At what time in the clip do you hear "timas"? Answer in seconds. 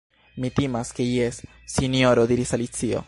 0.59-0.93